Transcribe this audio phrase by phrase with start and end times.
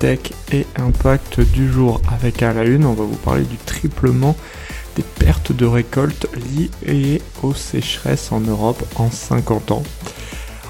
[0.00, 2.00] tech et impact du jour.
[2.10, 4.34] Avec à la une, on va vous parler du triplement
[4.96, 6.26] des pertes de récolte
[6.84, 9.84] liées aux sécheresses en Europe en 50 ans.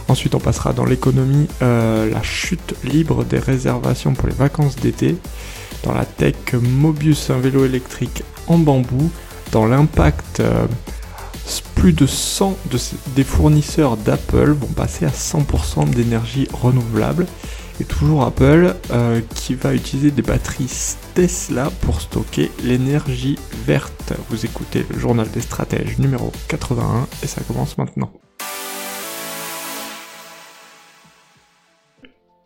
[0.09, 5.17] Ensuite, on passera dans l'économie, euh, la chute libre des réservations pour les vacances d'été.
[5.85, 9.11] Dans la tech, Mobius, un vélo électrique en bambou.
[9.53, 10.67] Dans l'impact, euh,
[11.81, 12.59] plus de 100
[13.17, 17.27] des fournisseurs d'Apple vont passer à 100% d'énergie renouvelable.
[17.81, 24.13] Et toujours Apple euh, qui va utiliser des batteries Tesla pour stocker l'énergie verte.
[24.29, 28.13] Vous écoutez le journal des stratèges numéro 81 et ça commence maintenant.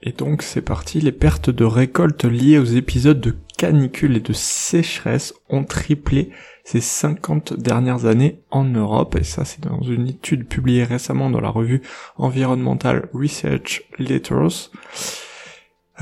[0.02, 4.34] Et donc c'est parti, les pertes de récolte liées aux épisodes de canicule et de
[4.34, 6.30] sécheresse ont triplé
[6.62, 11.40] ces 50 dernières années en Europe, et ça c'est dans une étude publiée récemment dans
[11.40, 11.82] la revue
[12.16, 14.70] Environmental Research Letters.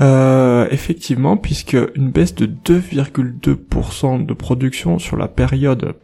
[0.01, 5.95] Euh, effectivement, puisque une baisse de 2,2% de production sur la période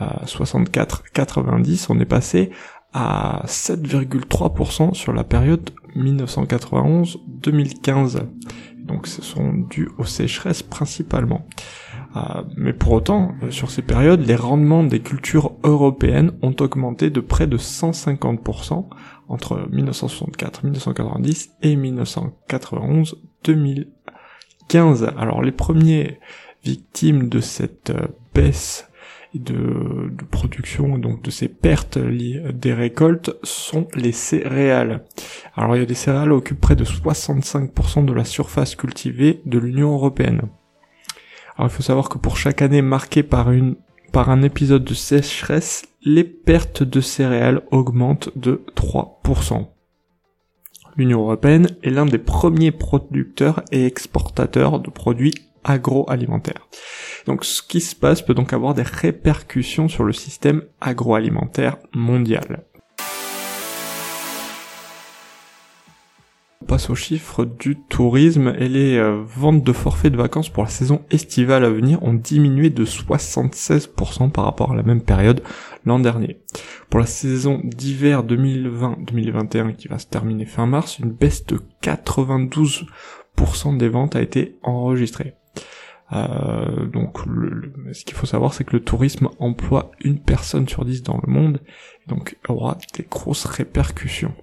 [0.00, 2.50] 64-90, on est passé
[2.92, 8.26] à 7,3% sur la période 1991-2015.
[8.76, 11.46] Donc ce sont dus aux sécheresses principalement.
[12.16, 17.10] Euh, mais pour autant, euh, sur ces périodes, les rendements des cultures européennes ont augmenté
[17.10, 18.86] de près de 150%
[19.28, 25.10] entre 1964, 1990 et 1991, 2015.
[25.16, 26.18] Alors les premiers
[26.64, 28.88] victimes de cette euh, baisse
[29.34, 35.06] de, de production, donc de ces pertes liées des récoltes, sont les céréales.
[35.56, 39.58] Alors il y a des céréales occupent près de 65% de la surface cultivée de
[39.58, 40.42] l'Union européenne.
[41.64, 43.76] Il faut savoir que pour chaque année marquée par une
[44.12, 49.68] par un épisode de sécheresse, les pertes de céréales augmentent de 3%.
[50.96, 55.32] L'Union européenne est l'un des premiers producteurs et exportateurs de produits
[55.64, 56.68] agroalimentaire.
[57.26, 62.64] Donc ce qui se passe peut donc avoir des répercussions sur le système agroalimentaire mondial.
[66.72, 70.70] Passe aux chiffres du tourisme et les euh, ventes de forfaits de vacances pour la
[70.70, 75.42] saison estivale à venir ont diminué de 76% par rapport à la même période
[75.84, 76.40] l'an dernier.
[76.88, 83.76] Pour la saison d'hiver 2020-2021 qui va se terminer fin mars, une baisse de 92%
[83.76, 85.34] des ventes a été enregistrée.
[86.14, 87.18] Euh, donc
[87.92, 91.30] ce qu'il faut savoir c'est que le tourisme emploie une personne sur dix dans le
[91.30, 91.60] monde,
[92.06, 94.34] et donc aura des grosses répercussions.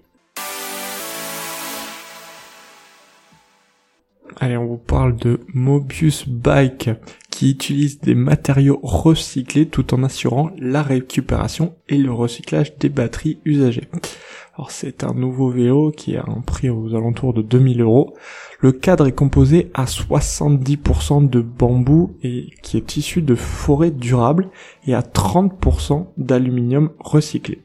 [4.41, 6.91] Allez, on vous parle de Mobius Bike
[7.29, 13.39] qui utilise des matériaux recyclés tout en assurant la récupération et le recyclage des batteries
[13.43, 13.89] usagées.
[14.55, 18.13] Alors c'est un nouveau vélo qui a un prix aux alentours de 2000 euros.
[18.61, 24.49] Le cadre est composé à 70% de bambou et qui est issu de forêts durables
[24.87, 27.61] et à 30% d'aluminium recyclé.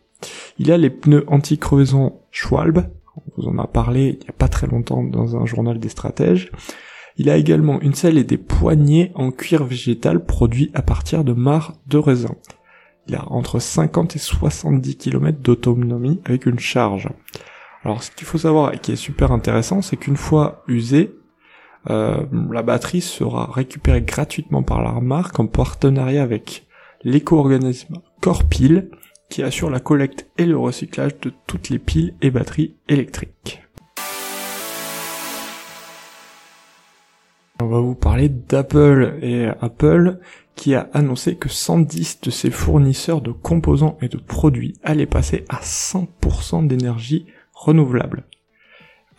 [0.59, 4.49] Il a les pneus anti-crevaison Schwalbe, on vous en a parlé il n'y a pas
[4.49, 6.51] très longtemps dans un journal des stratèges.
[7.17, 11.33] Il a également une selle et des poignées en cuir végétal produits à partir de
[11.33, 12.35] mares de raisin.
[13.07, 17.09] Il a entre 50 et 70 km d'autonomie avec une charge.
[17.85, 21.15] Alors ce qu'il faut savoir et qui est super intéressant, c'est qu'une fois usée,
[21.91, 26.67] euh, la batterie sera récupérée gratuitement par la marque en partenariat avec
[27.03, 28.91] l'éco-organisme Corpil
[29.29, 33.63] qui assure la collecte et le recyclage de toutes les piles et batteries électriques.
[37.61, 40.19] On va vous parler d'Apple et Apple
[40.57, 45.45] qui a annoncé que 110 de ses fournisseurs de composants et de produits allaient passer
[45.49, 48.25] à 100% d'énergie renouvelable.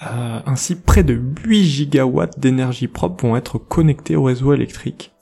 [0.04, 5.14] Euh, ainsi, près de 8 gigawatts d'énergie propre vont être connectés au réseau électrique,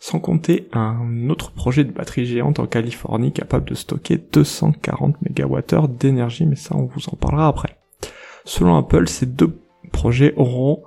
[0.00, 5.88] sans compter un autre projet de batterie géante en Californie capable de stocker 240 MWh
[5.88, 7.76] d'énergie, mais ça on vous en parlera après.
[8.46, 9.60] Selon Apple, ces deux
[9.92, 10.82] projets auront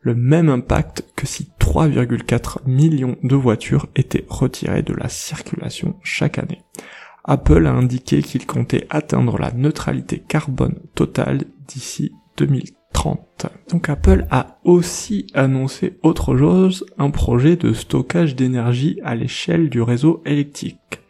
[0.00, 6.38] le même impact que si 3,4 millions de voitures étaient retirées de la circulation chaque
[6.38, 6.62] année.
[7.24, 12.77] Apple a indiqué qu'il comptait atteindre la neutralité carbone totale d'ici 2030.
[12.98, 13.46] 2030.
[13.70, 19.82] Donc Apple a aussi annoncé autre chose, un projet de stockage d'énergie à l'échelle du
[19.82, 21.00] réseau électrique.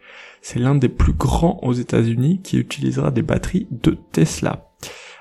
[0.40, 4.70] C'est l'un des plus grands aux États-Unis qui utilisera des batteries de Tesla.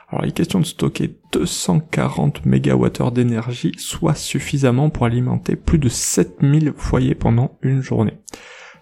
[0.10, 5.90] Alors il est question de stocker 240 MWh d'énergie, soit suffisamment pour alimenter plus de
[5.90, 8.18] 7000 foyers pendant une journée.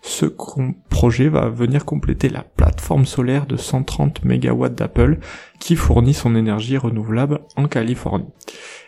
[0.07, 5.18] Ce projet va venir compléter la plateforme solaire de 130 MW d'Apple
[5.60, 8.30] qui fournit son énergie renouvelable en Californie.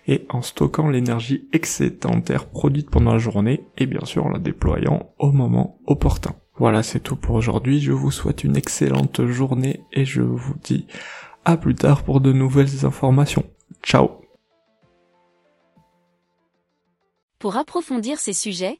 [0.08, 5.12] Et en stockant l'énergie excédentaire produite pendant la journée et bien sûr en la déployant
[5.18, 6.36] au moment opportun.
[6.56, 7.82] Voilà, c'est tout pour aujourd'hui.
[7.82, 10.86] Je vous souhaite une excellente journée et je vous dis
[11.46, 13.44] à plus tard pour de nouvelles informations.
[13.84, 14.22] Ciao
[17.40, 18.80] Pour approfondir ces sujets,